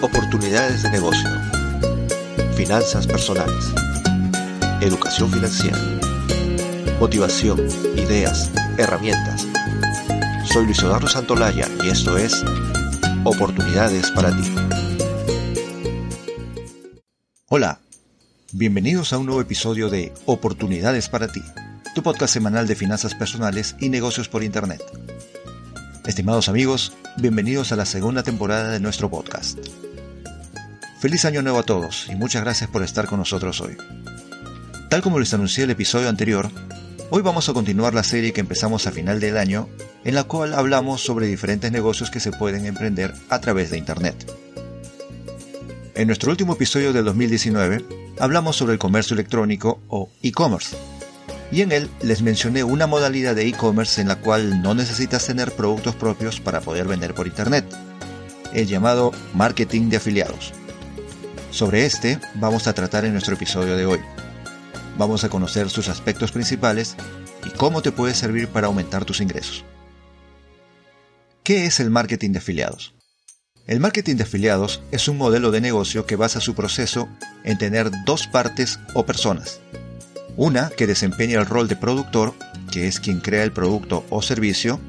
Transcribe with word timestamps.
Oportunidades 0.00 0.84
de 0.84 0.90
negocio. 0.90 1.28
Finanzas 2.54 3.04
personales. 3.04 3.64
Educación 4.80 5.28
financiera. 5.28 5.76
Motivación, 7.00 7.58
ideas, 7.96 8.52
herramientas. 8.76 9.44
Soy 10.52 10.66
Luis 10.66 10.78
Eduardo 10.78 11.08
Santolaya 11.08 11.66
y 11.82 11.88
esto 11.88 12.16
es 12.16 12.44
Oportunidades 13.24 14.12
para 14.12 14.30
ti. 14.30 14.54
Hola, 17.48 17.80
bienvenidos 18.52 19.12
a 19.12 19.18
un 19.18 19.26
nuevo 19.26 19.40
episodio 19.40 19.90
de 19.90 20.12
Oportunidades 20.26 21.08
para 21.08 21.26
ti, 21.26 21.42
tu 21.96 22.04
podcast 22.04 22.32
semanal 22.32 22.68
de 22.68 22.76
finanzas 22.76 23.16
personales 23.16 23.74
y 23.80 23.88
negocios 23.88 24.28
por 24.28 24.44
Internet. 24.44 24.80
Estimados 26.06 26.48
amigos, 26.48 26.92
bienvenidos 27.16 27.72
a 27.72 27.76
la 27.76 27.84
segunda 27.84 28.22
temporada 28.22 28.70
de 28.70 28.78
nuestro 28.78 29.10
podcast. 29.10 29.58
Feliz 30.98 31.24
año 31.24 31.42
nuevo 31.42 31.60
a 31.60 31.62
todos 31.62 32.08
y 32.10 32.16
muchas 32.16 32.42
gracias 32.42 32.68
por 32.70 32.82
estar 32.82 33.06
con 33.06 33.20
nosotros 33.20 33.60
hoy. 33.60 33.76
Tal 34.90 35.00
como 35.00 35.20
les 35.20 35.32
anuncié 35.32 35.62
el 35.62 35.70
episodio 35.70 36.08
anterior, 36.08 36.50
hoy 37.10 37.22
vamos 37.22 37.48
a 37.48 37.52
continuar 37.52 37.94
la 37.94 38.02
serie 38.02 38.32
que 38.32 38.40
empezamos 38.40 38.88
a 38.88 38.90
final 38.90 39.20
del 39.20 39.36
año, 39.36 39.68
en 40.04 40.16
la 40.16 40.24
cual 40.24 40.54
hablamos 40.54 41.00
sobre 41.00 41.28
diferentes 41.28 41.70
negocios 41.70 42.10
que 42.10 42.18
se 42.18 42.32
pueden 42.32 42.66
emprender 42.66 43.14
a 43.28 43.38
través 43.38 43.70
de 43.70 43.78
Internet. 43.78 44.28
En 45.94 46.08
nuestro 46.08 46.32
último 46.32 46.54
episodio 46.54 46.92
del 46.92 47.04
2019, 47.04 47.84
hablamos 48.18 48.56
sobre 48.56 48.72
el 48.72 48.80
comercio 48.80 49.14
electrónico 49.14 49.80
o 49.86 50.10
e-commerce 50.24 50.76
y 51.52 51.62
en 51.62 51.70
él 51.70 51.88
les 52.02 52.22
mencioné 52.22 52.64
una 52.64 52.88
modalidad 52.88 53.36
de 53.36 53.46
e-commerce 53.46 54.00
en 54.00 54.08
la 54.08 54.16
cual 54.16 54.62
no 54.62 54.74
necesitas 54.74 55.24
tener 55.24 55.52
productos 55.52 55.94
propios 55.94 56.40
para 56.40 56.60
poder 56.60 56.88
vender 56.88 57.14
por 57.14 57.28
Internet, 57.28 57.66
el 58.52 58.66
llamado 58.66 59.12
marketing 59.32 59.90
de 59.90 59.98
afiliados. 59.98 60.57
Sobre 61.50 61.86
este 61.86 62.20
vamos 62.34 62.66
a 62.66 62.74
tratar 62.74 63.04
en 63.04 63.12
nuestro 63.12 63.34
episodio 63.34 63.76
de 63.76 63.86
hoy. 63.86 64.00
Vamos 64.98 65.24
a 65.24 65.28
conocer 65.30 65.70
sus 65.70 65.88
aspectos 65.88 66.30
principales 66.30 66.94
y 67.46 67.50
cómo 67.50 67.80
te 67.80 67.90
puede 67.90 68.14
servir 68.14 68.48
para 68.48 68.66
aumentar 68.66 69.04
tus 69.04 69.20
ingresos. 69.20 69.64
¿Qué 71.42 71.64
es 71.64 71.80
el 71.80 71.88
marketing 71.88 72.32
de 72.32 72.38
afiliados? 72.38 72.94
El 73.66 73.80
marketing 73.80 74.16
de 74.16 74.24
afiliados 74.24 74.82
es 74.92 75.08
un 75.08 75.16
modelo 75.16 75.50
de 75.50 75.62
negocio 75.62 76.04
que 76.04 76.16
basa 76.16 76.40
su 76.40 76.54
proceso 76.54 77.08
en 77.44 77.56
tener 77.56 77.90
dos 78.04 78.26
partes 78.26 78.78
o 78.94 79.06
personas, 79.06 79.60
una 80.36 80.68
que 80.70 80.86
desempeña 80.86 81.40
el 81.40 81.46
rol 81.46 81.66
de 81.68 81.76
productor, 81.76 82.34
que 82.70 82.86
es 82.86 83.00
quien 83.00 83.20
crea 83.20 83.44
el 83.44 83.52
producto 83.52 84.04
o 84.10 84.20
servicio, 84.20 84.80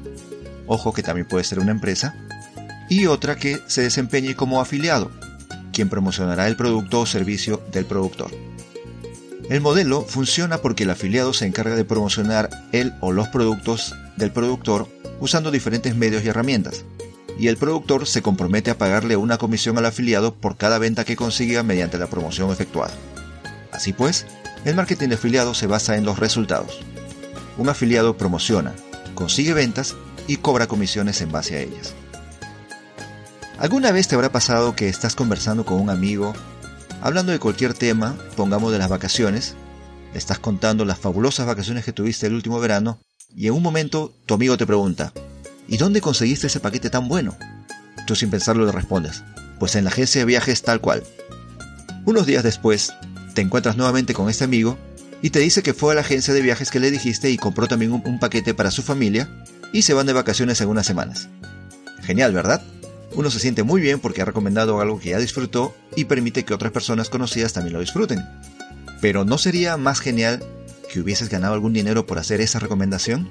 ojo 0.66 0.92
que 0.92 1.02
también 1.02 1.26
puede 1.26 1.44
ser 1.44 1.58
una 1.58 1.72
empresa, 1.72 2.14
y 2.90 3.06
otra 3.06 3.36
que 3.36 3.58
se 3.66 3.82
desempeñe 3.82 4.34
como 4.34 4.60
afiliado, 4.60 5.10
quien 5.80 5.88
promocionará 5.88 6.46
el 6.46 6.56
producto 6.56 7.00
o 7.00 7.06
servicio 7.06 7.62
del 7.72 7.86
productor. 7.86 8.30
El 9.48 9.62
modelo 9.62 10.02
funciona 10.02 10.58
porque 10.58 10.82
el 10.82 10.90
afiliado 10.90 11.32
se 11.32 11.46
encarga 11.46 11.74
de 11.74 11.86
promocionar 11.86 12.50
el 12.72 12.92
o 13.00 13.12
los 13.12 13.28
productos 13.28 13.94
del 14.18 14.30
productor 14.30 14.88
usando 15.20 15.50
diferentes 15.50 15.96
medios 15.96 16.22
y 16.22 16.28
herramientas, 16.28 16.84
y 17.38 17.48
el 17.48 17.56
productor 17.56 18.06
se 18.06 18.20
compromete 18.20 18.70
a 18.70 18.76
pagarle 18.76 19.16
una 19.16 19.38
comisión 19.38 19.78
al 19.78 19.86
afiliado 19.86 20.34
por 20.34 20.58
cada 20.58 20.78
venta 20.78 21.06
que 21.06 21.16
consiga 21.16 21.62
mediante 21.62 21.96
la 21.96 22.08
promoción 22.08 22.50
efectuada. 22.50 22.92
Así 23.72 23.94
pues, 23.94 24.26
el 24.66 24.74
marketing 24.74 25.08
de 25.08 25.14
afiliados 25.14 25.56
se 25.56 25.66
basa 25.66 25.96
en 25.96 26.04
los 26.04 26.18
resultados. 26.18 26.78
Un 27.56 27.70
afiliado 27.70 28.18
promociona, 28.18 28.74
consigue 29.14 29.54
ventas 29.54 29.96
y 30.26 30.36
cobra 30.36 30.66
comisiones 30.66 31.22
en 31.22 31.32
base 31.32 31.56
a 31.56 31.60
ellas. 31.60 31.94
¿Alguna 33.60 33.92
vez 33.92 34.08
te 34.08 34.14
habrá 34.14 34.32
pasado 34.32 34.74
que 34.74 34.88
estás 34.88 35.14
conversando 35.14 35.66
con 35.66 35.82
un 35.82 35.90
amigo, 35.90 36.32
hablando 37.02 37.30
de 37.30 37.38
cualquier 37.38 37.74
tema, 37.74 38.16
pongamos 38.34 38.72
de 38.72 38.78
las 38.78 38.88
vacaciones, 38.88 39.54
le 40.14 40.18
estás 40.18 40.38
contando 40.38 40.86
las 40.86 40.98
fabulosas 40.98 41.46
vacaciones 41.46 41.84
que 41.84 41.92
tuviste 41.92 42.26
el 42.26 42.32
último 42.32 42.58
verano, 42.58 43.02
y 43.36 43.48
en 43.48 43.52
un 43.52 43.62
momento 43.62 44.14
tu 44.24 44.32
amigo 44.32 44.56
te 44.56 44.66
pregunta, 44.66 45.12
¿y 45.68 45.76
dónde 45.76 46.00
conseguiste 46.00 46.46
ese 46.46 46.58
paquete 46.58 46.88
tan 46.88 47.06
bueno? 47.06 47.36
Tú 48.06 48.16
sin 48.16 48.30
pensarlo 48.30 48.64
le 48.64 48.72
respondes, 48.72 49.24
pues 49.58 49.76
en 49.76 49.84
la 49.84 49.90
agencia 49.90 50.22
de 50.22 50.24
viajes 50.24 50.62
tal 50.62 50.80
cual. 50.80 51.02
Unos 52.06 52.24
días 52.24 52.42
después, 52.42 52.94
te 53.34 53.42
encuentras 53.42 53.76
nuevamente 53.76 54.14
con 54.14 54.30
este 54.30 54.44
amigo 54.44 54.78
y 55.20 55.28
te 55.30 55.38
dice 55.38 55.62
que 55.62 55.74
fue 55.74 55.92
a 55.92 55.96
la 55.96 56.00
agencia 56.00 56.32
de 56.32 56.40
viajes 56.40 56.70
que 56.70 56.80
le 56.80 56.90
dijiste 56.90 57.30
y 57.30 57.36
compró 57.36 57.68
también 57.68 57.92
un, 57.92 58.18
paquete 58.20 58.54
para 58.54 58.70
su 58.70 58.82
familia 58.82 59.28
y 59.70 59.82
se 59.82 59.92
van 59.92 60.06
de 60.06 60.14
vacaciones 60.14 60.62
en 60.62 60.70
unas 60.70 60.86
semanas. 60.86 61.28
Genial, 62.00 62.32
¿verdad? 62.32 62.62
Uno 63.14 63.30
se 63.30 63.40
siente 63.40 63.62
muy 63.62 63.80
bien 63.80 63.98
porque 63.98 64.22
ha 64.22 64.24
recomendado 64.24 64.80
algo 64.80 65.00
que 65.00 65.10
ya 65.10 65.18
disfrutó 65.18 65.74
y 65.96 66.04
permite 66.04 66.44
que 66.44 66.54
otras 66.54 66.72
personas 66.72 67.08
conocidas 67.08 67.52
también 67.52 67.74
lo 67.74 67.80
disfruten. 67.80 68.24
Pero 69.00 69.24
¿no 69.24 69.38
sería 69.38 69.76
más 69.76 70.00
genial 70.00 70.44
que 70.92 71.00
hubieses 71.00 71.28
ganado 71.28 71.54
algún 71.54 71.72
dinero 71.72 72.06
por 72.06 72.18
hacer 72.18 72.40
esa 72.40 72.58
recomendación? 72.58 73.28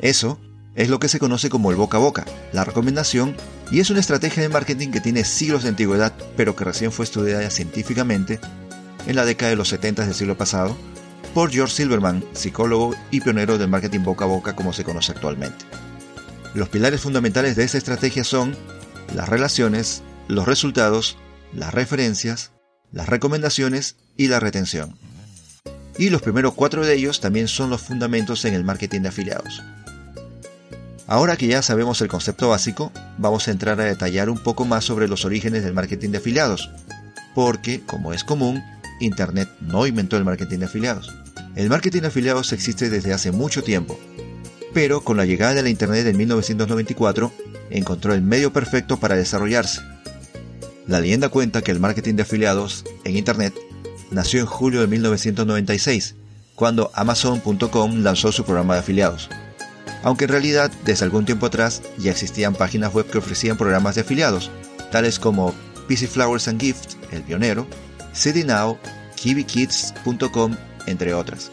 Eso 0.00 0.38
es 0.74 0.88
lo 0.88 0.98
que 0.98 1.08
se 1.08 1.18
conoce 1.18 1.50
como 1.50 1.70
el 1.70 1.76
boca 1.76 1.98
a 1.98 2.00
boca, 2.00 2.24
la 2.52 2.64
recomendación, 2.64 3.36
y 3.70 3.80
es 3.80 3.90
una 3.90 4.00
estrategia 4.00 4.42
de 4.42 4.48
marketing 4.48 4.90
que 4.90 5.00
tiene 5.00 5.24
siglos 5.24 5.62
de 5.62 5.70
antigüedad, 5.70 6.12
pero 6.36 6.56
que 6.56 6.64
recién 6.64 6.92
fue 6.92 7.04
estudiada 7.04 7.48
científicamente 7.50 8.40
en 9.06 9.16
la 9.16 9.24
década 9.24 9.50
de 9.50 9.56
los 9.56 9.68
70 9.68 10.04
del 10.04 10.14
siglo 10.14 10.36
pasado 10.36 10.76
por 11.32 11.50
George 11.50 11.74
Silverman, 11.74 12.24
psicólogo 12.32 12.94
y 13.10 13.20
pionero 13.20 13.58
del 13.58 13.68
marketing 13.68 14.00
boca 14.00 14.24
a 14.24 14.28
boca 14.28 14.54
como 14.54 14.72
se 14.72 14.84
conoce 14.84 15.12
actualmente. 15.12 15.64
Los 16.54 16.68
pilares 16.68 17.00
fundamentales 17.00 17.56
de 17.56 17.64
esta 17.64 17.78
estrategia 17.78 18.22
son 18.22 18.56
las 19.12 19.28
relaciones, 19.28 20.02
los 20.28 20.46
resultados, 20.46 21.18
las 21.52 21.74
referencias, 21.74 22.52
las 22.92 23.08
recomendaciones 23.08 23.96
y 24.16 24.28
la 24.28 24.38
retención. 24.38 24.96
Y 25.98 26.10
los 26.10 26.22
primeros 26.22 26.54
cuatro 26.54 26.86
de 26.86 26.94
ellos 26.94 27.20
también 27.20 27.48
son 27.48 27.70
los 27.70 27.82
fundamentos 27.82 28.44
en 28.44 28.54
el 28.54 28.62
marketing 28.62 29.00
de 29.00 29.08
afiliados. 29.08 29.62
Ahora 31.08 31.36
que 31.36 31.48
ya 31.48 31.60
sabemos 31.60 32.00
el 32.00 32.08
concepto 32.08 32.48
básico, 32.48 32.92
vamos 33.18 33.48
a 33.48 33.50
entrar 33.50 33.80
a 33.80 33.84
detallar 33.84 34.30
un 34.30 34.38
poco 34.38 34.64
más 34.64 34.84
sobre 34.84 35.08
los 35.08 35.24
orígenes 35.24 35.64
del 35.64 35.74
marketing 35.74 36.10
de 36.10 36.18
afiliados, 36.18 36.70
porque, 37.34 37.82
como 37.84 38.12
es 38.12 38.22
común, 38.22 38.62
Internet 39.00 39.48
no 39.60 39.88
inventó 39.88 40.16
el 40.16 40.24
marketing 40.24 40.60
de 40.60 40.66
afiliados. 40.66 41.12
El 41.56 41.68
marketing 41.68 42.02
de 42.02 42.06
afiliados 42.08 42.52
existe 42.52 42.90
desde 42.90 43.12
hace 43.12 43.32
mucho 43.32 43.62
tiempo, 43.62 43.98
pero 44.74 45.02
con 45.02 45.16
la 45.16 45.24
llegada 45.24 45.54
de 45.54 45.62
la 45.62 45.70
Internet 45.70 46.06
en 46.06 46.16
1994, 46.18 47.32
encontró 47.70 48.12
el 48.12 48.20
medio 48.20 48.52
perfecto 48.52 48.98
para 48.98 49.16
desarrollarse. 49.16 49.80
La 50.86 51.00
leyenda 51.00 51.30
cuenta 51.30 51.62
que 51.62 51.70
el 51.70 51.80
marketing 51.80 52.16
de 52.16 52.22
afiliados 52.22 52.84
en 53.04 53.16
Internet 53.16 53.54
nació 54.10 54.40
en 54.40 54.46
julio 54.46 54.82
de 54.82 54.88
1996, 54.88 56.16
cuando 56.54 56.90
Amazon.com 56.94 58.02
lanzó 58.02 58.32
su 58.32 58.44
programa 58.44 58.74
de 58.74 58.80
afiliados 58.80 59.30
aunque 60.04 60.26
en 60.26 60.30
realidad 60.30 60.70
desde 60.84 61.04
algún 61.04 61.24
tiempo 61.24 61.46
atrás 61.46 61.82
ya 61.98 62.10
existían 62.12 62.54
páginas 62.54 62.92
web 62.92 63.06
que 63.10 63.18
ofrecían 63.18 63.56
programas 63.56 63.94
de 63.94 64.02
afiliados, 64.02 64.50
tales 64.92 65.18
como 65.18 65.54
PC 65.88 66.06
Flowers 66.06 66.46
and 66.46 66.60
Gift, 66.60 66.94
el 67.10 67.22
pionero, 67.22 67.66
CityNow, 68.14 68.78
KiwiKids.com, 69.16 70.56
entre 70.86 71.14
otras. 71.14 71.50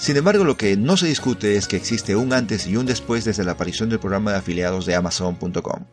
Sin 0.00 0.16
embargo, 0.16 0.44
lo 0.44 0.56
que 0.56 0.78
no 0.78 0.96
se 0.96 1.08
discute 1.08 1.56
es 1.56 1.68
que 1.68 1.76
existe 1.76 2.16
un 2.16 2.32
antes 2.32 2.66
y 2.66 2.74
un 2.74 2.86
después 2.86 3.26
desde 3.26 3.44
la 3.44 3.52
aparición 3.52 3.90
del 3.90 4.00
programa 4.00 4.32
de 4.32 4.38
afiliados 4.38 4.86
de 4.86 4.94
Amazon.com. 4.94 5.84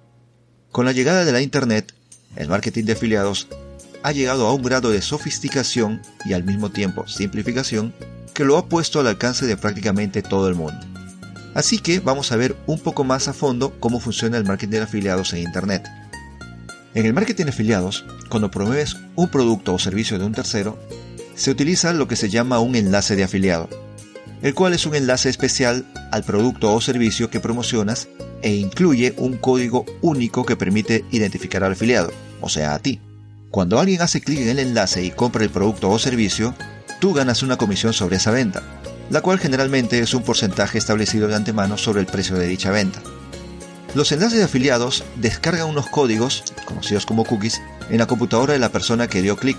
Con 0.72 0.86
la 0.86 0.94
llegada 0.94 1.26
de 1.26 1.34
la 1.34 1.42
Internet, 1.42 1.94
el 2.38 2.48
marketing 2.48 2.86
de 2.86 2.94
afiliados 2.94 3.50
ha 4.04 4.14
llegado 4.14 4.48
a 4.48 4.54
un 4.54 4.64
grado 4.64 4.92
de 4.92 5.02
sofisticación 5.02 6.02
y 6.24 6.32
al 6.32 6.46
mismo 6.46 6.70
tiempo 6.70 7.06
simplificación 7.06 7.94
que 8.34 8.46
lo 8.46 8.56
ha 8.58 8.70
puesto 8.70 9.02
al 9.02 9.08
alcance 9.08 9.46
de 9.46 9.58
prácticamente 9.58 10.22
todo 10.22 10.48
el 10.48 10.56
mundo. 10.56 10.80
Así 11.54 11.80
que 11.80 12.00
vamos 12.00 12.32
a 12.32 12.38
ver 12.38 12.56
un 12.66 12.80
poco 12.80 13.04
más 13.04 13.28
a 13.28 13.34
fondo 13.34 13.78
cómo 13.82 14.00
funciona 14.00 14.38
el 14.38 14.46
marketing 14.46 14.78
de 14.78 14.84
afiliados 14.84 15.34
en 15.34 15.40
Internet. 15.40 15.86
En 16.94 17.06
el 17.06 17.14
marketing 17.14 17.44
de 17.44 17.50
afiliados, 17.50 18.06
cuando 18.30 18.52
promueves 18.52 18.96
un 19.18 19.28
producto 19.28 19.74
o 19.74 19.80
servicio 19.80 20.18
de 20.18 20.24
un 20.24 20.34
tercero, 20.34 20.80
se 21.36 21.52
utiliza 21.52 21.92
lo 21.92 22.08
que 22.08 22.16
se 22.16 22.30
llama 22.30 22.60
un 22.60 22.76
enlace 22.76 23.18
de 23.18 23.26
afiliado, 23.26 23.70
el 24.42 24.54
cual 24.54 24.74
es 24.74 24.86
un 24.86 24.96
enlace 24.96 25.30
especial 25.30 25.86
al 26.12 26.24
producto 26.24 26.74
o 26.74 26.82
servicio 26.82 27.30
que 27.30 27.40
promocionas 27.40 28.08
e 28.42 28.54
incluye 28.54 29.14
un 29.18 29.38
código 29.38 29.86
único 30.02 30.46
que 30.46 30.56
permite 30.56 31.06
identificar 31.12 31.64
al 31.64 31.74
afiliado, 31.74 32.12
o 32.42 32.50
sea, 32.50 32.74
a 32.74 32.80
ti. 32.80 33.00
Cuando 33.50 33.80
alguien 33.80 34.02
hace 34.02 34.22
clic 34.22 34.40
en 34.40 34.50
el 34.50 34.60
enlace 34.60 35.04
y 35.04 35.12
compra 35.12 35.44
el 35.44 35.50
producto 35.50 35.90
o 35.90 35.98
servicio, 35.98 36.54
tú 37.00 37.14
ganas 37.14 37.44
una 37.44 37.58
comisión 37.58 37.94
sobre 37.94 38.18
esa 38.18 38.32
venta 38.32 38.62
la 39.10 39.22
cual 39.22 39.40
generalmente 39.40 40.00
es 40.00 40.14
un 40.14 40.24
porcentaje 40.24 40.78
establecido 40.78 41.28
de 41.28 41.36
antemano 41.36 41.78
sobre 41.78 42.02
el 42.02 42.08
precio 42.08 42.36
de 42.36 42.48
dicha 42.48 42.72
venta. 42.72 43.02
Los 43.96 44.12
enlaces 44.12 44.38
de 44.38 44.46
afiliados 44.46 45.04
descargan 45.16 45.68
unos 45.68 45.88
códigos, 45.88 46.44
conocidos 46.66 47.06
como 47.06 47.24
cookies, 47.24 47.62
en 47.90 48.00
la 48.00 48.06
computadora 48.06 48.54
de 48.54 48.60
la 48.60 48.70
persona 48.70 49.08
que 49.08 49.22
dio 49.22 49.38
clic, 49.38 49.58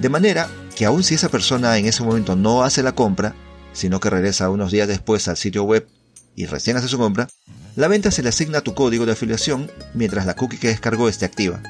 de 0.00 0.08
manera 0.08 0.48
que 0.74 0.86
aun 0.86 1.02
si 1.02 1.14
esa 1.14 1.28
persona 1.28 1.76
en 1.76 1.86
ese 1.86 2.02
momento 2.02 2.34
no 2.34 2.62
hace 2.62 2.82
la 2.82 2.92
compra, 2.92 3.34
sino 3.72 4.00
que 4.00 4.10
regresa 4.10 4.50
unos 4.50 4.72
días 4.72 4.88
después 4.88 5.28
al 5.28 5.36
sitio 5.36 5.64
web 5.64 5.86
y 6.34 6.46
recién 6.46 6.76
hace 6.76 6.88
su 6.88 6.98
compra, 6.98 7.28
la 7.76 7.88
venta 7.88 8.10
se 8.10 8.22
le 8.22 8.28
asigna 8.28 8.60
tu 8.60 8.74
código 8.74 9.06
de 9.06 9.12
afiliación 9.12 9.70
mientras 9.94 10.26
la 10.26 10.34
cookie 10.34 10.58
que 10.58 10.68
descargó 10.68 11.08
esté 11.08 11.24
activa. 11.24 11.60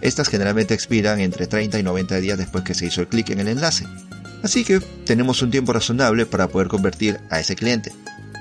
Estas 0.00 0.28
generalmente 0.28 0.74
expiran 0.74 1.20
entre 1.20 1.46
30 1.46 1.78
y 1.78 1.82
90 1.82 2.16
días 2.20 2.38
después 2.38 2.64
que 2.64 2.74
se 2.74 2.86
hizo 2.86 3.00
el 3.00 3.08
clic 3.08 3.30
en 3.30 3.40
el 3.40 3.48
enlace. 3.48 3.86
Así 4.42 4.64
que 4.64 4.80
tenemos 4.80 5.42
un 5.42 5.50
tiempo 5.50 5.72
razonable 5.72 6.24
para 6.26 6.48
poder 6.48 6.68
convertir 6.68 7.20
a 7.30 7.40
ese 7.40 7.56
cliente, 7.56 7.92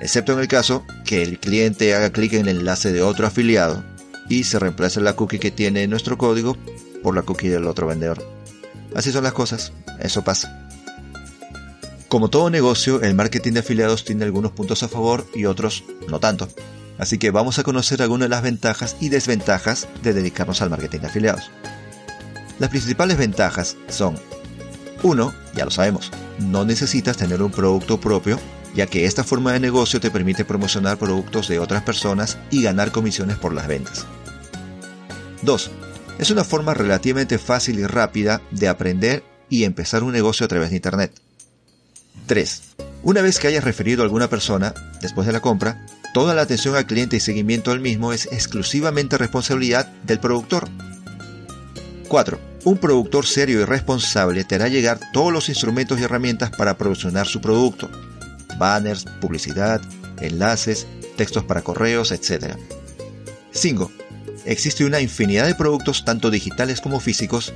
excepto 0.02 0.34
en 0.34 0.40
el 0.40 0.48
caso 0.48 0.86
que 1.06 1.22
el 1.22 1.40
cliente 1.40 1.94
haga 1.94 2.12
clic 2.12 2.34
en 2.34 2.48
el 2.48 2.60
enlace 2.60 2.92
de 2.92 3.02
otro 3.02 3.28
afiliado 3.28 3.84
y 4.30 4.46
se 4.46 4.60
reemplace 4.60 5.02
la 5.02 5.16
cookie 5.16 5.40
que 5.40 5.52
tiene 5.52 5.88
nuestro 5.88 6.18
código 6.18 6.56
por 7.04 7.16
la 7.16 7.24
cookie 7.24 7.50
del 7.50 7.68
otro 7.68 7.88
vendedor. 7.88 8.24
Así 8.96 9.12
son 9.12 9.24
las 9.24 9.34
cosas, 9.34 9.74
eso 10.00 10.24
pasa. 10.24 10.59
Como 12.10 12.32
todo 12.32 12.50
negocio, 12.50 13.04
el 13.04 13.14
marketing 13.14 13.54
de 13.54 13.60
afiliados 13.60 14.04
tiene 14.04 14.26
algunos 14.26 14.52
puntos 14.52 14.82
a 14.82 14.88
favor 14.88 15.28
y 15.36 15.46
otros 15.46 15.84
no 16.08 16.20
tanto. 16.20 16.50
Así 16.98 17.20
que 17.20 17.30
vamos 17.30 17.60
a 17.60 17.64
conocer 17.64 18.02
algunas 18.02 18.26
de 18.26 18.30
las 18.30 18.42
ventajas 18.42 18.98
y 19.00 19.10
desventajas 19.10 19.88
de 20.02 20.14
dedicarnos 20.14 20.64
al 20.64 20.72
marketing 20.72 21.02
de 21.02 21.08
afiliados. 21.08 21.52
Las 22.58 22.72
principales 22.72 23.16
ventajas 23.16 23.78
son 23.90 24.18
1. 25.04 25.34
Ya 25.56 25.66
lo 25.66 25.72
sabemos, 25.72 26.12
no 26.40 26.66
necesitas 26.66 27.16
tener 27.16 27.44
un 27.44 27.52
producto 27.52 28.00
propio, 28.00 28.40
ya 28.74 28.88
que 28.88 29.06
esta 29.06 29.24
forma 29.24 29.54
de 29.54 29.60
negocio 29.60 30.00
te 30.00 30.10
permite 30.10 30.46
promocionar 30.46 30.98
productos 30.98 31.48
de 31.48 31.60
otras 31.60 31.84
personas 31.84 32.40
y 32.50 32.64
ganar 32.64 32.92
comisiones 32.92 33.38
por 33.38 33.54
las 33.54 33.68
ventas. 33.68 34.08
2. 35.44 35.72
Es 36.18 36.32
una 36.32 36.44
forma 36.44 36.74
relativamente 36.74 37.38
fácil 37.38 37.78
y 37.78 37.86
rápida 37.86 38.42
de 38.50 38.68
aprender 38.68 39.24
y 39.48 39.64
empezar 39.64 40.04
un 40.04 40.12
negocio 40.12 40.48
a 40.48 40.50
través 40.50 40.72
de 40.72 40.78
Internet. 40.78 41.14
3. 42.30 42.62
Una 43.02 43.22
vez 43.24 43.40
que 43.40 43.48
hayas 43.48 43.64
referido 43.64 44.04
a 44.04 44.06
alguna 44.06 44.30
persona, 44.30 44.76
después 45.02 45.26
de 45.26 45.34
la 45.34 45.40
compra, 45.40 45.84
toda 46.14 46.36
la 46.36 46.44
atención 46.44 46.76
al 46.76 46.86
cliente 46.86 47.18
y 47.18 47.20
seguimiento 47.20 47.72
del 47.72 47.80
mismo 47.80 48.14
es 48.14 48.28
exclusivamente 48.32 49.18
responsabilidad 49.18 49.88
del 50.04 50.20
productor. 50.20 50.70
4. 52.08 52.40
Un 52.66 52.78
productor 52.78 53.26
serio 53.26 53.62
y 53.62 53.66
responsable 53.66 54.44
te 54.44 54.56
hará 54.56 54.68
llegar 54.68 55.00
todos 55.12 55.34
los 55.34 55.50
instrumentos 55.50 56.00
y 56.00 56.04
herramientas 56.04 56.52
para 56.52 56.78
promocionar 56.78 57.26
su 57.26 57.42
producto. 57.42 57.90
Banners, 58.60 59.06
publicidad, 59.20 59.82
enlaces, 60.22 60.86
textos 61.18 61.44
para 61.46 61.64
correos, 61.64 62.12
etc. 62.12 62.56
5. 63.52 63.92
Existe 64.46 64.86
una 64.86 65.02
infinidad 65.02 65.48
de 65.48 65.56
productos 65.56 66.06
tanto 66.06 66.30
digitales 66.30 66.80
como 66.80 67.00
físicos, 67.00 67.54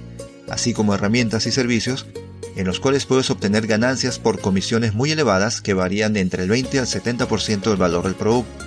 así 0.50 0.74
como 0.74 0.96
herramientas 0.96 1.46
y 1.46 1.52
servicios, 1.52 2.08
en 2.56 2.66
los 2.66 2.80
cuales 2.80 3.06
puedes 3.06 3.30
obtener 3.30 3.68
ganancias 3.68 4.20
por 4.20 4.40
comisiones 4.40 4.94
muy 4.94 5.12
elevadas 5.12 5.62
que 5.62 5.74
varían 5.74 6.14
de 6.14 6.22
entre 6.22 6.44
el 6.44 6.50
20 6.50 6.80
al 6.80 6.86
70% 6.86 7.62
del 7.62 7.78
valor 7.78 8.04
del 8.04 8.16
producto. 8.16 8.66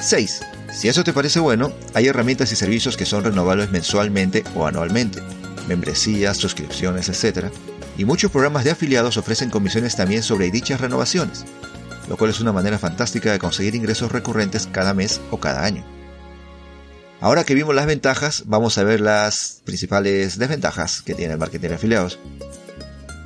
6. 0.00 0.40
Si 0.72 0.88
eso 0.88 1.04
te 1.04 1.12
parece 1.12 1.40
bueno, 1.40 1.72
hay 1.94 2.08
herramientas 2.08 2.52
y 2.52 2.56
servicios 2.56 2.96
que 2.96 3.06
son 3.06 3.24
renovables 3.24 3.70
mensualmente 3.70 4.44
o 4.54 4.66
anualmente, 4.66 5.22
membresías, 5.68 6.36
suscripciones, 6.36 7.08
etc. 7.08 7.46
Y 7.96 8.04
muchos 8.04 8.30
programas 8.30 8.64
de 8.64 8.72
afiliados 8.72 9.16
ofrecen 9.16 9.50
comisiones 9.50 9.96
también 9.96 10.22
sobre 10.22 10.50
dichas 10.50 10.80
renovaciones, 10.80 11.44
lo 12.08 12.16
cual 12.16 12.30
es 12.30 12.40
una 12.40 12.52
manera 12.52 12.78
fantástica 12.78 13.32
de 13.32 13.38
conseguir 13.38 13.74
ingresos 13.74 14.12
recurrentes 14.12 14.68
cada 14.70 14.92
mes 14.92 15.20
o 15.30 15.38
cada 15.38 15.64
año. 15.64 15.84
Ahora 17.20 17.44
que 17.44 17.54
vimos 17.54 17.74
las 17.74 17.86
ventajas, 17.86 18.42
vamos 18.46 18.76
a 18.76 18.84
ver 18.84 19.00
las 19.00 19.62
principales 19.64 20.38
desventajas 20.38 21.00
que 21.00 21.14
tiene 21.14 21.32
el 21.32 21.38
marketing 21.38 21.68
de 21.68 21.74
afiliados. 21.76 22.18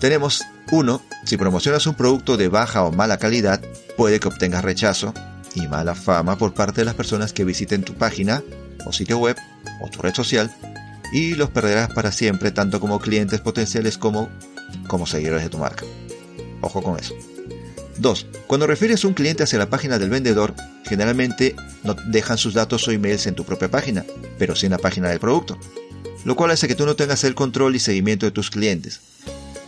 Tenemos 0.01 0.43
1. 0.71 1.03
Si 1.27 1.37
promocionas 1.37 1.87
un 1.87 1.95
producto 1.95 2.39
de 2.39 2.49
baja 2.49 2.85
o 2.85 2.91
mala 2.91 3.19
calidad, 3.19 3.61
puede 3.99 4.19
que 4.19 4.29
obtengas 4.29 4.65
rechazo 4.65 5.13
y 5.55 5.67
mala 5.67 5.95
fama 5.95 6.39
por 6.39 6.55
parte 6.55 6.81
de 6.81 6.87
las 6.87 6.95
personas 6.95 7.35
que 7.35 7.45
visiten 7.45 7.83
tu 7.83 7.93
página 7.93 8.43
o 8.87 8.95
sitio 8.95 9.19
web 9.19 9.37
o 9.83 9.89
tu 9.89 10.01
red 10.01 10.15
social 10.15 10.51
y 11.13 11.35
los 11.35 11.51
perderás 11.51 11.93
para 11.93 12.13
siempre 12.13 12.51
tanto 12.51 12.81
como 12.81 12.99
clientes 12.99 13.41
potenciales 13.41 13.99
como 13.99 14.31
como 14.89 15.07
seguidores 15.07 15.43
de 15.43 15.51
tu 15.51 15.59
marca. 15.59 15.85
Ojo 16.63 16.83
con 16.83 16.99
eso. 16.99 17.15
2. 17.99 18.27
Cuando 18.47 18.67
refieres 18.67 19.05
un 19.05 19.13
cliente 19.13 19.43
hacia 19.43 19.59
la 19.59 19.69
página 19.69 19.99
del 19.99 20.09
vendedor, 20.09 20.55
generalmente 20.85 21.55
no 21.85 21.95
dejan 22.07 22.39
sus 22.39 22.55
datos 22.55 22.89
o 22.89 22.91
emails 22.91 23.27
en 23.27 23.35
tu 23.35 23.45
propia 23.45 23.71
página, 23.71 24.07
pero 24.39 24.57
sí 24.57 24.65
en 24.65 24.73
la 24.73 24.79
página 24.79 25.11
del 25.11 25.21
producto, 25.21 25.59
lo 26.25 26.37
cual 26.37 26.53
hace 26.53 26.69
que 26.69 26.75
tú 26.75 26.87
no 26.87 26.97
tengas 26.97 27.25
el 27.25 27.35
control 27.35 27.77
y 27.77 27.81
seguimiento 27.81 28.25
de 28.25 28.33
tus 28.33 28.51
clientes. 28.51 29.10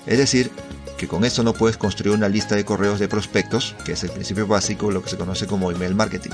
Es 0.06 0.18
decir, 0.18 0.50
que 0.96 1.08
con 1.08 1.24
esto 1.24 1.42
no 1.42 1.52
puedes 1.52 1.76
construir 1.76 2.16
una 2.16 2.28
lista 2.28 2.54
de 2.54 2.64
correos 2.64 2.98
de 2.98 3.08
prospectos, 3.08 3.74
que 3.84 3.92
es 3.92 4.04
el 4.04 4.10
principio 4.10 4.46
básico 4.46 4.88
de 4.88 4.94
lo 4.94 5.02
que 5.02 5.10
se 5.10 5.16
conoce 5.16 5.46
como 5.46 5.70
email 5.70 5.94
marketing. 5.94 6.30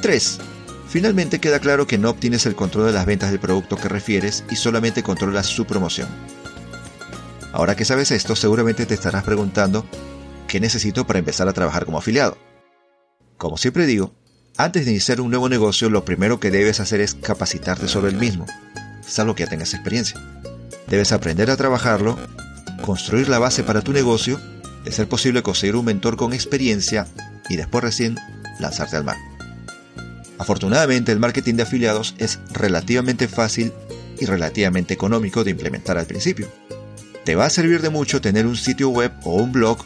3. 0.00 0.38
Finalmente 0.88 1.40
queda 1.40 1.58
claro 1.58 1.86
que 1.86 1.98
no 1.98 2.10
obtienes 2.10 2.44
el 2.46 2.54
control 2.54 2.86
de 2.86 2.92
las 2.92 3.06
ventas 3.06 3.30
del 3.30 3.40
producto 3.40 3.76
que 3.76 3.88
refieres 3.88 4.44
y 4.50 4.56
solamente 4.56 5.02
controlas 5.02 5.46
su 5.46 5.64
promoción. 5.64 6.08
Ahora 7.52 7.76
que 7.76 7.84
sabes 7.84 8.10
esto, 8.10 8.36
seguramente 8.36 8.86
te 8.86 8.94
estarás 8.94 9.24
preguntando, 9.24 9.86
¿qué 10.48 10.60
necesito 10.60 11.06
para 11.06 11.18
empezar 11.18 11.48
a 11.48 11.52
trabajar 11.52 11.84
como 11.84 11.98
afiliado? 11.98 12.36
Como 13.38 13.56
siempre 13.56 13.86
digo, 13.86 14.12
antes 14.56 14.84
de 14.84 14.90
iniciar 14.90 15.20
un 15.20 15.30
nuevo 15.30 15.48
negocio, 15.48 15.88
lo 15.88 16.04
primero 16.04 16.38
que 16.38 16.50
debes 16.50 16.78
hacer 16.78 17.00
es 17.00 17.14
capacitarte 17.14 17.88
sobre 17.88 18.10
el 18.10 18.18
mismo, 18.18 18.46
salvo 19.00 19.34
que 19.34 19.44
ya 19.44 19.50
tengas 19.50 19.74
experiencia. 19.74 20.20
Debes 20.92 21.12
aprender 21.12 21.50
a 21.50 21.56
trabajarlo, 21.56 22.18
construir 22.84 23.30
la 23.30 23.38
base 23.38 23.62
para 23.62 23.80
tu 23.80 23.94
negocio, 23.94 24.38
de 24.84 24.92
ser 24.92 25.08
posible 25.08 25.42
conseguir 25.42 25.74
un 25.74 25.86
mentor 25.86 26.18
con 26.18 26.34
experiencia 26.34 27.06
y 27.48 27.56
después 27.56 27.82
recién 27.82 28.18
lanzarte 28.60 28.98
al 28.98 29.04
mar. 29.04 29.16
Afortunadamente 30.36 31.10
el 31.10 31.18
marketing 31.18 31.54
de 31.54 31.62
afiliados 31.62 32.14
es 32.18 32.40
relativamente 32.50 33.26
fácil 33.26 33.72
y 34.20 34.26
relativamente 34.26 34.92
económico 34.92 35.44
de 35.44 35.52
implementar 35.52 35.96
al 35.96 36.04
principio. 36.04 36.46
Te 37.24 37.36
va 37.36 37.46
a 37.46 37.50
servir 37.50 37.80
de 37.80 37.88
mucho 37.88 38.20
tener 38.20 38.44
un 38.46 38.56
sitio 38.56 38.90
web 38.90 39.12
o 39.24 39.36
un 39.36 39.50
blog, 39.50 39.78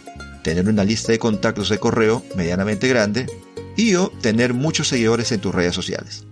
tener 0.43 0.69
una 0.69 0.83
lista 0.83 1.13
de 1.13 1.21
contactos 1.21 1.69
de 1.69 1.79
correo 1.79 2.25
medianamente 2.35 2.89
grande 2.89 3.27
y 3.77 3.95
o 3.95 4.09
tener 4.09 4.55
muchos 4.55 4.89
seguidores 4.89 5.31
en 5.31 5.41
tus 5.41 5.55
redes 5.55 5.77
sociales. 5.77 6.25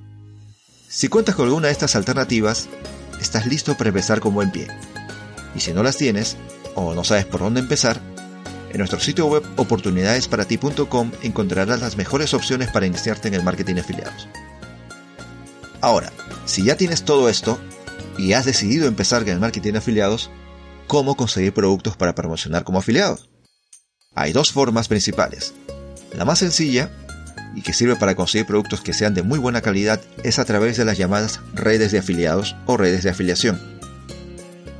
Si 0.89 1.07
cuentas 1.07 1.37
con 1.37 1.47
alguna 1.47 1.69
de 1.69 1.73
estas 1.75 1.95
alternativas, 1.95 2.69
estás 3.21 3.47
listo 3.47 3.77
para 3.77 3.89
empezar 3.89 4.21
con 4.21 4.35
buen 4.35 4.51
pie. 4.51 4.69
Y 5.55 5.61
si 5.61 5.73
no 5.73 5.83
las 5.83 5.97
tienes, 5.97 6.37
o 6.75 6.95
no 6.95 7.05
sabes 7.05 7.25
por 7.27 7.41
dónde 7.41 7.61
empezar, 7.61 8.01
en 8.71 8.79
nuestro 8.79 8.99
sitio 8.99 9.27
web 9.27 9.45
oportunidadesparati.com 9.57 11.13
encontrarás 11.23 11.81
las 11.81 11.97
mejores 11.97 12.35
opciones 12.35 12.71
para 12.71 12.87
iniciarte 12.87 13.29
en 13.29 13.35
el 13.35 13.45
marketing 13.45 13.75
de 13.75 13.81
afiliados. 13.83 14.29
Ahora, 15.81 16.13
si 16.45 16.65
ya 16.65 16.77
tienes 16.77 17.05
todo 17.05 17.29
esto 17.29 17.61
y 18.19 18.33
has 18.33 18.45
decidido 18.45 18.89
empezar 18.89 19.23
en 19.23 19.29
el 19.29 19.39
marketing 19.41 19.73
de 19.73 19.79
afiliados, 19.79 20.31
¿cómo 20.87 21.17
conseguir 21.17 21.55
productos 21.55 21.97
para 21.97 22.15
promocionar 22.15 22.65
como 22.65 22.79
afiliado? 22.79 23.19
Hay 24.15 24.33
dos 24.33 24.51
formas 24.51 24.89
principales. 24.89 25.55
La 26.17 26.25
más 26.25 26.41
sencilla 26.41 26.91
y 27.55 27.63
que 27.63 27.73
sirve 27.73 27.97
para 27.97 28.15
conseguir 28.15 28.47
productos 28.47 28.81
que 28.81 28.93
sean 28.93 29.15
de 29.15 29.23
muy 29.23 29.39
buena 29.39 29.61
calidad 29.61 30.01
es 30.23 30.39
a 30.39 30.45
través 30.45 30.77
de 30.77 30.85
las 30.85 30.99
llamadas 30.99 31.41
redes 31.55 31.93
de 31.93 31.99
afiliados 31.99 32.57
o 32.67 32.77
redes 32.77 33.03
de 33.03 33.11
afiliación, 33.11 33.61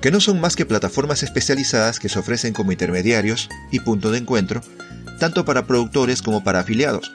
que 0.01 0.11
no 0.11 0.21
son 0.21 0.41
más 0.41 0.57
que 0.57 0.67
plataformas 0.67 1.23
especializadas 1.23 1.99
que 1.99 2.09
se 2.09 2.19
ofrecen 2.19 2.53
como 2.53 2.73
intermediarios 2.73 3.49
y 3.71 3.81
punto 3.81 4.11
de 4.11 4.19
encuentro, 4.19 4.61
tanto 5.19 5.45
para 5.45 5.67
productores 5.67 6.23
como 6.23 6.45
para 6.45 6.61
afiliados, 6.61 7.13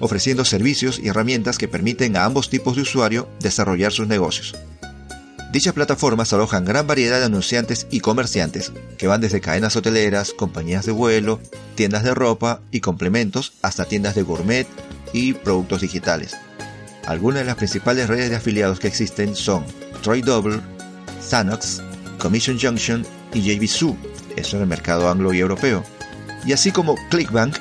ofreciendo 0.00 0.44
servicios 0.44 0.98
y 0.98 1.08
herramientas 1.08 1.58
que 1.58 1.68
permiten 1.68 2.16
a 2.16 2.24
ambos 2.24 2.50
tipos 2.50 2.76
de 2.76 2.82
usuario 2.82 3.28
desarrollar 3.40 3.92
sus 3.92 4.08
negocios. 4.08 4.56
Dichas 5.52 5.74
plataformas 5.74 6.32
alojan 6.32 6.64
gran 6.64 6.86
variedad 6.86 7.18
de 7.18 7.24
anunciantes 7.24 7.88
y 7.90 7.98
comerciantes, 7.98 8.72
que 8.96 9.08
van 9.08 9.20
desde 9.20 9.40
cadenas 9.40 9.74
hoteleras, 9.74 10.32
compañías 10.32 10.86
de 10.86 10.92
vuelo, 10.92 11.40
tiendas 11.74 12.04
de 12.04 12.14
ropa 12.14 12.60
y 12.70 12.78
complementos, 12.78 13.54
hasta 13.60 13.84
tiendas 13.84 14.14
de 14.14 14.22
gourmet 14.22 14.68
y 15.12 15.32
productos 15.32 15.80
digitales. 15.80 16.36
Algunas 17.04 17.40
de 17.40 17.46
las 17.46 17.56
principales 17.56 18.06
redes 18.06 18.30
de 18.30 18.36
afiliados 18.36 18.78
que 18.78 18.86
existen 18.86 19.34
son 19.34 19.64
Troy 20.02 20.22
Double, 20.22 20.60
Zanox, 21.20 21.82
Commission 22.18 22.56
Junction 22.60 23.04
y 23.34 23.40
JVSU, 23.40 23.96
eso 24.36 24.56
en 24.56 24.62
el 24.62 24.68
mercado 24.68 25.10
anglo 25.10 25.32
y 25.32 25.40
europeo, 25.40 25.82
y 26.46 26.52
así 26.52 26.70
como 26.70 26.94
Clickbank, 27.10 27.56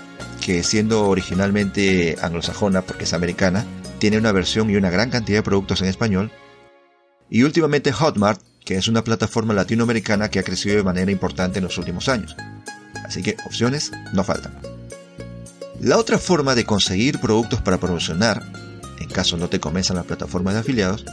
que 0.46 0.62
siendo 0.62 1.08
originalmente 1.08 2.18
anglosajona 2.22 2.84
porque 2.84 3.06
es 3.06 3.14
americana, 3.14 3.66
tiene 3.98 4.20
una 4.20 4.32
versión 4.32 4.70
y 4.70 4.76
una 4.76 4.92
gran 4.92 5.10
cantidad 5.10 5.40
de 5.40 5.44
productos 5.44 5.82
en 5.82 5.88
español, 5.88 6.32
y 7.30 7.44
últimamente 7.44 7.92
Hotmart, 7.92 8.42
que 8.66 8.78
es 8.78 8.88
una 8.88 9.04
plataforma 9.04 9.54
latinoamericana 9.54 10.30
que 10.30 10.40
ha 10.40 10.44
crecido 10.44 10.76
de 10.76 10.84
manera 10.84 11.12
importante 11.12 11.60
en 11.60 11.66
los 11.66 11.78
últimos 11.78 12.10
años. 12.10 12.36
Así 13.06 13.22
que 13.22 13.38
opciones 13.46 13.92
no 14.14 14.24
faltan. 14.24 14.54
La 15.82 15.98
otra 15.98 16.18
forma 16.18 16.56
de 16.56 16.66
conseguir 16.66 17.20
productos 17.20 17.62
para 17.62 17.78
promocionar, 17.78 18.44
en 19.00 19.08
caso 19.10 19.38
no 19.38 19.50
te 19.50 19.60
comenzan 19.60 19.96
las 19.96 20.06
plataformas 20.06 20.54
de 20.54 20.60
afiliados, 20.60 21.06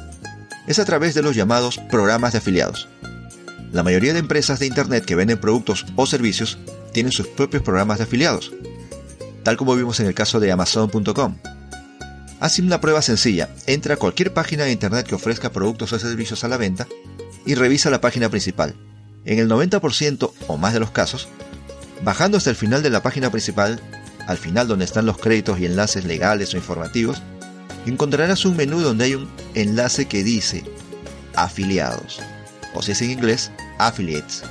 es 0.66 0.78
a 0.78 0.84
través 0.84 1.14
de 1.14 1.22
los 1.22 1.36
llamados 1.36 1.78
programas 1.90 2.32
de 2.32 2.38
afiliados. 2.38 2.88
La 3.72 3.82
mayoría 3.82 4.12
de 4.12 4.18
empresas 4.18 4.58
de 4.58 4.66
Internet 4.66 5.04
que 5.04 5.14
venden 5.14 5.40
productos 5.40 5.86
o 5.94 6.06
servicios 6.06 6.58
tienen 6.92 7.12
sus 7.12 7.28
propios 7.28 7.62
programas 7.62 7.98
de 7.98 8.04
afiliados, 8.04 8.52
tal 9.44 9.56
como 9.56 9.76
vimos 9.76 10.00
en 10.00 10.06
el 10.06 10.14
caso 10.14 10.40
de 10.40 10.50
Amazon.com. 10.50 11.36
Haz 12.38 12.58
una 12.58 12.82
prueba 12.82 13.00
sencilla. 13.00 13.48
Entra 13.66 13.94
a 13.94 13.96
cualquier 13.96 14.34
página 14.34 14.64
de 14.64 14.72
internet 14.72 15.06
que 15.06 15.14
ofrezca 15.14 15.52
productos 15.52 15.92
o 15.92 15.98
servicios 15.98 16.44
a 16.44 16.48
la 16.48 16.58
venta 16.58 16.86
y 17.46 17.54
revisa 17.54 17.88
la 17.88 18.02
página 18.02 18.28
principal. 18.28 18.74
En 19.24 19.38
el 19.38 19.48
90% 19.48 20.32
o 20.46 20.56
más 20.58 20.74
de 20.74 20.80
los 20.80 20.90
casos, 20.90 21.28
bajando 22.02 22.36
hasta 22.36 22.50
el 22.50 22.56
final 22.56 22.82
de 22.82 22.90
la 22.90 23.02
página 23.02 23.30
principal, 23.30 23.80
al 24.26 24.36
final 24.36 24.68
donde 24.68 24.84
están 24.84 25.06
los 25.06 25.16
créditos 25.16 25.58
y 25.58 25.64
enlaces 25.64 26.04
legales 26.04 26.52
o 26.52 26.58
informativos, 26.58 27.22
encontrarás 27.86 28.44
un 28.44 28.56
menú 28.56 28.80
donde 28.80 29.06
hay 29.06 29.14
un 29.14 29.30
enlace 29.54 30.06
que 30.06 30.22
dice 30.22 30.62
afiliados, 31.34 32.20
o 32.74 32.82
si 32.82 32.92
es 32.92 33.02
en 33.02 33.12
inglés, 33.12 33.50
affiliates, 33.78 34.42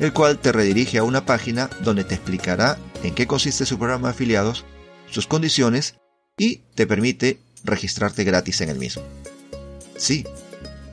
el 0.00 0.12
cual 0.12 0.38
te 0.38 0.52
redirige 0.52 0.98
a 0.98 1.04
una 1.04 1.26
página 1.26 1.68
donde 1.82 2.04
te 2.04 2.14
explicará 2.14 2.78
en 3.02 3.14
qué 3.14 3.26
consiste 3.26 3.66
su 3.66 3.78
programa 3.78 4.08
de 4.08 4.14
afiliados, 4.14 4.64
sus 5.10 5.26
condiciones 5.26 5.96
y 6.38 6.60
te 6.74 6.86
permite 6.86 7.38
registrarte 7.64 8.24
gratis 8.24 8.60
en 8.60 8.68
el 8.68 8.78
mismo. 8.78 9.02
Sí, 9.96 10.24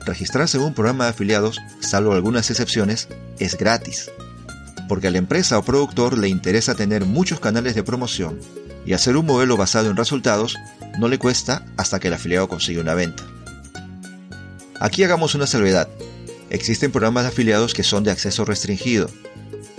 registrarse 0.06 0.56
en 0.56 0.64
un 0.64 0.74
programa 0.74 1.04
de 1.04 1.10
afiliados, 1.10 1.60
salvo 1.80 2.12
algunas 2.12 2.50
excepciones, 2.50 3.08
es 3.38 3.56
gratis, 3.56 4.10
porque 4.88 5.08
a 5.08 5.10
la 5.10 5.18
empresa 5.18 5.58
o 5.58 5.62
productor 5.62 6.18
le 6.18 6.28
interesa 6.28 6.74
tener 6.74 7.04
muchos 7.04 7.40
canales 7.40 7.74
de 7.74 7.82
promoción 7.82 8.40
y 8.86 8.92
hacer 8.92 9.16
un 9.16 9.26
modelo 9.26 9.56
basado 9.56 9.90
en 9.90 9.96
resultados 9.96 10.56
no 10.98 11.08
le 11.08 11.18
cuesta 11.18 11.64
hasta 11.76 12.00
que 12.00 12.08
el 12.08 12.14
afiliado 12.14 12.48
consigue 12.48 12.80
una 12.80 12.94
venta. 12.94 13.24
Aquí 14.80 15.02
hagamos 15.04 15.34
una 15.34 15.46
salvedad. 15.46 15.88
Existen 16.50 16.92
programas 16.92 17.24
de 17.24 17.28
afiliados 17.30 17.74
que 17.74 17.82
son 17.82 18.04
de 18.04 18.10
acceso 18.10 18.44
restringido. 18.44 19.10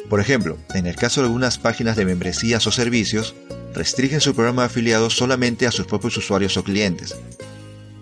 Por 0.09 0.19
ejemplo, 0.19 0.57
en 0.73 0.87
el 0.87 0.95
caso 0.95 1.21
de 1.21 1.27
algunas 1.27 1.57
páginas 1.57 1.95
de 1.95 2.05
membresías 2.05 2.65
o 2.67 2.71
servicios, 2.71 3.35
restringen 3.75 4.21
su 4.21 4.33
programa 4.33 4.63
de 4.63 4.67
afiliados 4.67 5.15
solamente 5.15 5.67
a 5.67 5.71
sus 5.71 5.85
propios 5.85 6.17
usuarios 6.17 6.57
o 6.57 6.63
clientes. 6.63 7.15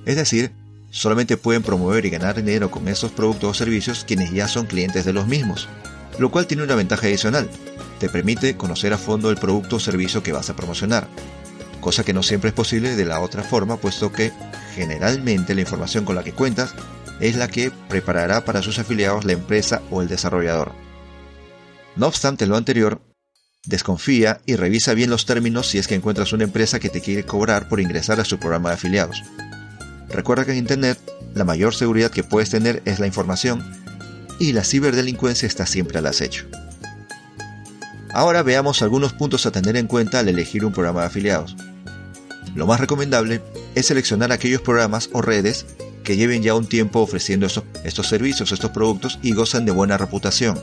Es 0.05 0.15
decir, 0.15 0.51
solamente 0.91 1.35
pueden 1.35 1.63
promover 1.63 2.05
y 2.05 2.11
ganar 2.11 2.35
dinero 2.35 2.69
con 2.69 2.87
esos 2.87 3.11
productos 3.11 3.49
o 3.49 3.53
servicios 3.53 4.05
quienes 4.05 4.31
ya 4.31 4.47
son 4.47 4.67
clientes 4.67 5.03
de 5.03 5.13
los 5.13 5.27
mismos, 5.27 5.67
lo 6.19 6.29
cual 6.29 6.45
tiene 6.45 6.63
una 6.63 6.75
ventaja 6.75 7.07
adicional. 7.07 7.49
Te 7.99 8.07
permite 8.07 8.55
conocer 8.55 8.93
a 8.93 8.97
fondo 8.97 9.31
el 9.31 9.37
producto 9.37 9.77
o 9.77 9.79
servicio 9.79 10.21
que 10.21 10.31
vas 10.31 10.49
a 10.49 10.55
promocionar, 10.55 11.07
cosa 11.81 12.03
que 12.03 12.13
no 12.13 12.21
siempre 12.21 12.49
es 12.49 12.53
posible 12.53 12.95
de 12.95 13.05
la 13.05 13.19
otra 13.19 13.43
forma, 13.43 13.77
puesto 13.77 14.11
que 14.11 14.31
generalmente 14.75 15.55
la 15.55 15.61
información 15.61 16.05
con 16.05 16.15
la 16.15 16.23
que 16.23 16.33
cuentas 16.33 16.75
es 17.19 17.35
la 17.35 17.47
que 17.47 17.71
preparará 17.89 18.45
para 18.45 18.61
sus 18.61 18.77
afiliados 18.79 19.25
la 19.25 19.33
empresa 19.33 19.81
o 19.89 20.01
el 20.01 20.07
desarrollador. 20.07 20.71
No 21.95 22.07
obstante 22.07 22.45
lo 22.45 22.57
anterior, 22.57 23.01
Desconfía 23.65 24.41
y 24.45 24.57
revisa 24.57 24.93
bien 24.93 25.09
los 25.09 25.25
términos 25.25 25.69
si 25.69 25.77
es 25.77 25.87
que 25.87 25.95
encuentras 25.95 26.33
una 26.33 26.43
empresa 26.43 26.79
que 26.79 26.89
te 26.89 26.99
quiere 26.99 27.23
cobrar 27.23 27.69
por 27.69 27.79
ingresar 27.79 28.19
a 28.19 28.25
su 28.25 28.37
programa 28.37 28.69
de 28.69 28.75
afiliados. 28.75 29.23
Recuerda 30.09 30.43
que 30.43 30.51
en 30.51 30.57
Internet 30.57 30.99
la 31.33 31.45
mayor 31.45 31.73
seguridad 31.73 32.11
que 32.11 32.25
puedes 32.25 32.49
tener 32.49 32.81
es 32.83 32.99
la 32.99 33.07
información 33.07 33.63
y 34.37 34.51
la 34.51 34.65
ciberdelincuencia 34.65 35.47
está 35.47 35.65
siempre 35.65 35.97
al 35.97 36.07
acecho. 36.07 36.45
Ahora 38.11 38.43
veamos 38.43 38.81
algunos 38.81 39.13
puntos 39.13 39.45
a 39.45 39.51
tener 39.51 39.77
en 39.77 39.87
cuenta 39.87 40.19
al 40.19 40.27
elegir 40.27 40.65
un 40.65 40.73
programa 40.73 41.01
de 41.01 41.07
afiliados. 41.07 41.55
Lo 42.55 42.67
más 42.67 42.81
recomendable 42.81 43.41
es 43.75 43.85
seleccionar 43.85 44.33
aquellos 44.33 44.61
programas 44.61 45.09
o 45.13 45.21
redes 45.21 45.65
que 46.03 46.17
lleven 46.17 46.43
ya 46.43 46.53
un 46.53 46.67
tiempo 46.67 46.99
ofreciendo 46.99 47.47
estos 47.85 48.07
servicios, 48.07 48.51
estos 48.51 48.71
productos 48.71 49.19
y 49.23 49.31
gozan 49.31 49.65
de 49.65 49.71
buena 49.71 49.97
reputación 49.97 50.61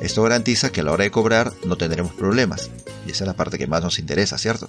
esto 0.00 0.22
garantiza 0.22 0.70
que 0.70 0.80
a 0.80 0.84
la 0.84 0.92
hora 0.92 1.04
de 1.04 1.10
cobrar 1.10 1.52
no 1.64 1.76
tendremos 1.76 2.12
problemas, 2.12 2.70
y 3.06 3.12
esa 3.12 3.24
es 3.24 3.28
la 3.28 3.36
parte 3.36 3.58
que 3.58 3.66
más 3.66 3.82
nos 3.82 3.98
interesa, 3.98 4.38
¿cierto? 4.38 4.68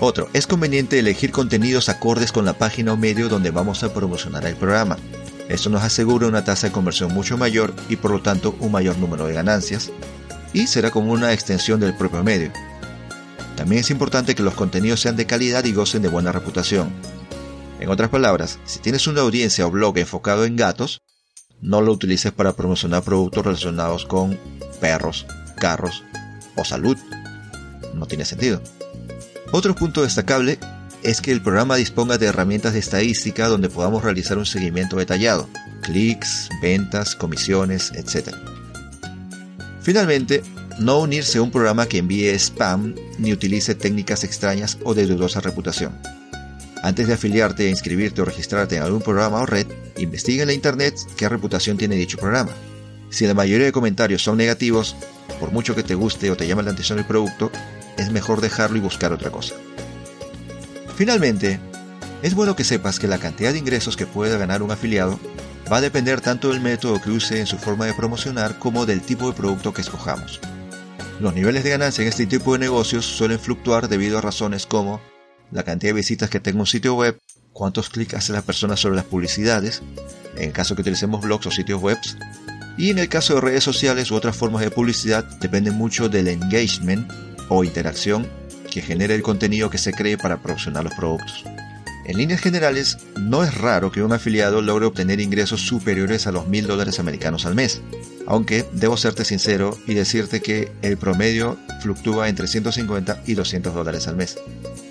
Otro, 0.00 0.28
es 0.32 0.46
conveniente 0.46 0.98
elegir 0.98 1.30
contenidos 1.30 1.88
acordes 1.88 2.32
con 2.32 2.44
la 2.44 2.54
página 2.54 2.92
o 2.92 2.96
medio 2.96 3.28
donde 3.28 3.50
vamos 3.50 3.82
a 3.82 3.92
promocionar 3.92 4.46
el 4.46 4.56
programa. 4.56 4.96
Esto 5.48 5.68
nos 5.68 5.82
asegura 5.82 6.26
una 6.26 6.44
tasa 6.44 6.68
de 6.68 6.72
conversión 6.72 7.12
mucho 7.12 7.36
mayor 7.36 7.74
y 7.88 7.96
por 7.96 8.10
lo 8.10 8.22
tanto 8.22 8.56
un 8.60 8.72
mayor 8.72 8.98
número 8.98 9.26
de 9.26 9.34
ganancias, 9.34 9.90
y 10.52 10.66
será 10.66 10.90
como 10.90 11.12
una 11.12 11.32
extensión 11.32 11.80
del 11.80 11.96
propio 11.96 12.22
medio. 12.24 12.52
También 13.56 13.80
es 13.80 13.90
importante 13.90 14.34
que 14.34 14.42
los 14.42 14.54
contenidos 14.54 15.00
sean 15.00 15.16
de 15.16 15.26
calidad 15.26 15.64
y 15.64 15.72
gocen 15.72 16.02
de 16.02 16.08
buena 16.08 16.32
reputación. 16.32 16.90
En 17.78 17.90
otras 17.90 18.10
palabras, 18.10 18.58
si 18.64 18.78
tienes 18.78 19.06
una 19.06 19.20
audiencia 19.20 19.66
o 19.66 19.70
blog 19.70 19.98
enfocado 19.98 20.44
en 20.44 20.56
gatos, 20.56 21.02
no 21.62 21.80
lo 21.80 21.92
utilices 21.92 22.32
para 22.32 22.54
promocionar 22.54 23.02
productos 23.02 23.44
relacionados 23.44 24.06
con 24.06 24.38
perros, 24.80 25.26
carros 25.56 26.04
o 26.56 26.64
salud. 26.64 26.96
No 27.94 28.06
tiene 28.06 28.24
sentido. 28.24 28.62
Otro 29.52 29.74
punto 29.74 30.02
destacable 30.02 30.58
es 31.02 31.20
que 31.20 31.32
el 31.32 31.42
programa 31.42 31.76
disponga 31.76 32.18
de 32.18 32.26
herramientas 32.26 32.72
de 32.72 32.78
estadística 32.78 33.48
donde 33.48 33.68
podamos 33.68 34.04
realizar 34.04 34.38
un 34.38 34.46
seguimiento 34.46 34.96
detallado, 34.96 35.48
clics, 35.82 36.48
ventas, 36.62 37.16
comisiones, 37.16 37.92
etc. 37.94 38.34
Finalmente, 39.82 40.42
no 40.78 41.00
unirse 41.00 41.38
a 41.38 41.42
un 41.42 41.50
programa 41.50 41.86
que 41.86 41.98
envíe 41.98 42.28
spam 42.38 42.94
ni 43.18 43.32
utilice 43.32 43.74
técnicas 43.74 44.24
extrañas 44.24 44.78
o 44.84 44.94
de 44.94 45.06
dudosa 45.06 45.40
reputación. 45.40 45.92
Antes 46.82 47.08
de 47.08 47.14
afiliarte, 47.14 47.68
inscribirte 47.68 48.22
o 48.22 48.24
registrarte 48.24 48.76
en 48.76 48.82
algún 48.82 49.02
programa 49.02 49.40
o 49.40 49.46
red, 49.46 49.66
investiga 50.02 50.42
en 50.42 50.48
la 50.48 50.54
internet 50.54 50.98
qué 51.16 51.28
reputación 51.28 51.76
tiene 51.76 51.96
dicho 51.96 52.18
programa. 52.18 52.52
Si 53.10 53.26
la 53.26 53.34
mayoría 53.34 53.66
de 53.66 53.72
comentarios 53.72 54.22
son 54.22 54.36
negativos, 54.36 54.96
por 55.38 55.52
mucho 55.52 55.74
que 55.74 55.82
te 55.82 55.94
guste 55.94 56.30
o 56.30 56.36
te 56.36 56.46
llame 56.46 56.62
la 56.62 56.70
atención 56.70 56.98
el 56.98 57.04
producto, 57.04 57.50
es 57.98 58.10
mejor 58.10 58.40
dejarlo 58.40 58.78
y 58.78 58.80
buscar 58.80 59.12
otra 59.12 59.30
cosa. 59.30 59.54
Finalmente, 60.96 61.58
es 62.22 62.34
bueno 62.34 62.54
que 62.54 62.64
sepas 62.64 62.98
que 62.98 63.08
la 63.08 63.18
cantidad 63.18 63.52
de 63.52 63.58
ingresos 63.58 63.96
que 63.96 64.06
pueda 64.06 64.38
ganar 64.38 64.62
un 64.62 64.70
afiliado 64.70 65.18
va 65.70 65.78
a 65.78 65.80
depender 65.80 66.20
tanto 66.20 66.50
del 66.50 66.60
método 66.60 67.00
que 67.00 67.10
use 67.10 67.40
en 67.40 67.46
su 67.46 67.56
forma 67.56 67.86
de 67.86 67.94
promocionar 67.94 68.58
como 68.58 68.86
del 68.86 69.00
tipo 69.00 69.28
de 69.28 69.36
producto 69.36 69.72
que 69.72 69.80
escojamos. 69.80 70.40
Los 71.20 71.34
niveles 71.34 71.64
de 71.64 71.70
ganancia 71.70 72.02
en 72.02 72.08
este 72.08 72.26
tipo 72.26 72.52
de 72.52 72.58
negocios 72.58 73.04
suelen 73.04 73.38
fluctuar 73.38 73.88
debido 73.88 74.18
a 74.18 74.20
razones 74.20 74.66
como 74.66 75.00
la 75.50 75.62
cantidad 75.62 75.90
de 75.90 75.96
visitas 75.96 76.30
que 76.30 76.40
tenga 76.40 76.60
un 76.60 76.66
sitio 76.66 76.94
web, 76.94 77.18
cuántos 77.52 77.90
clics 77.90 78.14
hace 78.14 78.32
la 78.32 78.42
persona 78.42 78.76
sobre 78.76 78.96
las 78.96 79.04
publicidades, 79.04 79.82
en 80.36 80.52
caso 80.52 80.74
que 80.74 80.82
utilicemos 80.82 81.20
blogs 81.20 81.46
o 81.46 81.50
sitios 81.50 81.80
web, 81.80 81.98
y 82.76 82.90
en 82.90 82.98
el 82.98 83.08
caso 83.08 83.34
de 83.34 83.40
redes 83.40 83.64
sociales 83.64 84.10
u 84.10 84.14
otras 84.14 84.36
formas 84.36 84.62
de 84.62 84.70
publicidad 84.70 85.24
depende 85.40 85.70
mucho 85.70 86.08
del 86.08 86.28
engagement 86.28 87.10
o 87.48 87.64
interacción 87.64 88.26
que 88.70 88.80
genera 88.80 89.14
el 89.14 89.22
contenido 89.22 89.68
que 89.68 89.78
se 89.78 89.92
cree 89.92 90.16
para 90.16 90.40
promocionar 90.40 90.84
los 90.84 90.94
productos. 90.94 91.44
En 92.06 92.16
líneas 92.16 92.40
generales, 92.40 92.98
no 93.18 93.44
es 93.44 93.54
raro 93.54 93.92
que 93.92 94.02
un 94.02 94.12
afiliado 94.12 94.62
logre 94.62 94.86
obtener 94.86 95.20
ingresos 95.20 95.60
superiores 95.60 96.26
a 96.26 96.32
los 96.32 96.48
mil 96.48 96.66
dólares 96.66 96.98
americanos 96.98 97.46
al 97.46 97.54
mes, 97.54 97.82
aunque 98.26 98.66
debo 98.72 98.96
serte 98.96 99.24
sincero 99.24 99.76
y 99.86 99.94
decirte 99.94 100.40
que 100.40 100.72
el 100.82 100.96
promedio 100.96 101.58
fluctúa 101.82 102.28
entre 102.28 102.46
150 102.46 103.22
y 103.26 103.34
200 103.34 103.74
dólares 103.74 104.08
al 104.08 104.16
mes 104.16 104.38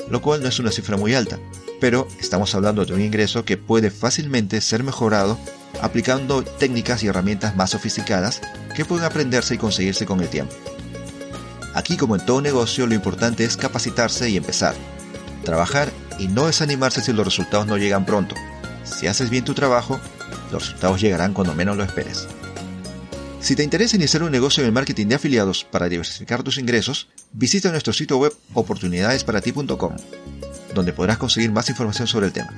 lo 0.09 0.21
cual 0.21 0.41
no 0.41 0.49
es 0.49 0.59
una 0.59 0.71
cifra 0.71 0.97
muy 0.97 1.13
alta, 1.13 1.39
pero 1.79 2.07
estamos 2.19 2.53
hablando 2.55 2.85
de 2.85 2.93
un 2.93 3.01
ingreso 3.01 3.45
que 3.45 3.57
puede 3.57 3.91
fácilmente 3.91 4.61
ser 4.61 4.83
mejorado 4.83 5.37
aplicando 5.81 6.43
técnicas 6.43 7.03
y 7.03 7.07
herramientas 7.07 7.55
más 7.55 7.71
sofisticadas 7.71 8.41
que 8.75 8.85
pueden 8.85 9.05
aprenderse 9.05 9.55
y 9.55 9.57
conseguirse 9.57 10.05
con 10.05 10.19
el 10.19 10.29
tiempo. 10.29 10.53
Aquí 11.73 11.97
como 11.97 12.15
en 12.15 12.25
todo 12.25 12.41
negocio 12.41 12.87
lo 12.87 12.95
importante 12.95 13.43
es 13.43 13.55
capacitarse 13.55 14.29
y 14.29 14.37
empezar, 14.37 14.75
trabajar 15.43 15.89
y 16.17 16.27
no 16.27 16.47
desanimarse 16.47 17.01
si 17.01 17.13
los 17.13 17.25
resultados 17.25 17.67
no 17.67 17.77
llegan 17.77 18.05
pronto. 18.05 18.35
Si 18.83 19.07
haces 19.07 19.29
bien 19.29 19.45
tu 19.45 19.53
trabajo, 19.53 19.99
los 20.51 20.63
resultados 20.63 20.99
llegarán 20.99 21.33
cuando 21.33 21.53
menos 21.53 21.77
lo 21.77 21.83
esperes. 21.83 22.27
Si 23.41 23.55
te 23.55 23.63
interesa 23.63 23.95
iniciar 23.95 24.23
un 24.23 24.31
negocio 24.31 24.61
en 24.61 24.67
el 24.67 24.73
marketing 24.73 25.07
de 25.07 25.15
afiliados 25.15 25.63
para 25.63 25.87
diversificar 25.87 26.43
tus 26.43 26.57
ingresos, 26.57 27.07
visita 27.31 27.71
nuestro 27.71 27.93
sitio 27.93 28.17
web 28.17 28.33
oportunidadesparati.com, 28.53 29.95
donde 30.75 30.93
podrás 30.93 31.17
conseguir 31.17 31.51
más 31.51 31.69
información 31.69 32.07
sobre 32.07 32.27
el 32.27 32.33
tema. 32.33 32.53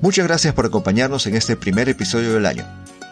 Muchas 0.00 0.26
gracias 0.26 0.54
por 0.54 0.66
acompañarnos 0.66 1.26
en 1.26 1.36
este 1.36 1.56
primer 1.56 1.88
episodio 1.88 2.34
del 2.34 2.46
año. 2.46 2.66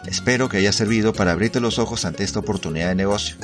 Espero 0.05 0.49
que 0.49 0.57
haya 0.57 0.73
servido 0.73 1.13
para 1.13 1.31
abrirte 1.31 1.61
los 1.61 1.79
ojos 1.79 2.03
ante 2.03 2.23
esta 2.23 2.39
oportunidad 2.39 2.89
de 2.89 2.95
negocio. 2.95 3.37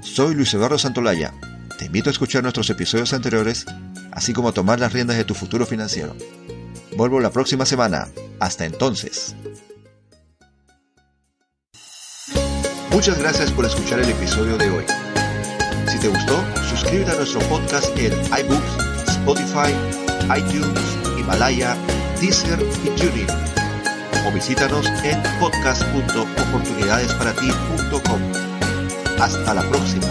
Soy 0.00 0.34
Luis 0.34 0.54
Eduardo 0.54 0.78
Santolaya. 0.78 1.34
Te 1.78 1.86
invito 1.86 2.08
a 2.08 2.12
escuchar 2.12 2.44
nuestros 2.44 2.70
episodios 2.70 3.12
anteriores, 3.12 3.66
así 4.12 4.32
como 4.32 4.48
a 4.48 4.52
tomar 4.52 4.78
las 4.78 4.92
riendas 4.92 5.16
de 5.16 5.24
tu 5.24 5.34
futuro 5.34 5.66
financiero. 5.66 6.16
Vuelvo 6.96 7.18
la 7.18 7.30
próxima 7.30 7.66
semana. 7.66 8.08
Hasta 8.38 8.64
entonces. 8.64 9.34
Muchas 13.02 13.18
gracias 13.18 13.50
por 13.50 13.64
escuchar 13.64 13.98
el 13.98 14.10
episodio 14.10 14.56
de 14.56 14.70
hoy. 14.70 14.84
Si 15.88 15.98
te 15.98 16.06
gustó, 16.06 16.40
suscríbete 16.70 17.10
a 17.10 17.16
nuestro 17.16 17.40
podcast 17.48 17.88
en 17.98 18.12
iBooks, 18.12 19.08
Spotify, 19.08 19.74
iTunes, 20.38 20.78
Himalaya, 21.18 21.76
Deezer 22.20 22.64
y 22.84 22.90
TuneIn. 22.90 23.26
O 24.24 24.30
visítanos 24.30 24.86
en 25.02 25.20
podcast.oportunidadesparati.com. 25.40 28.20
Hasta 29.20 29.52
la 29.52 29.68
próxima. 29.68 30.06